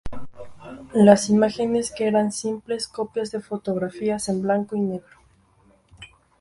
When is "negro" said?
4.79-5.17